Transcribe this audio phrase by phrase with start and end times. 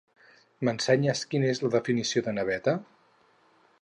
[0.67, 2.75] M'ensenyes quina és la definició de naveta?